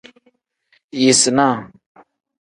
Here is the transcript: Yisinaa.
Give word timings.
Yisinaa. 1.01 1.57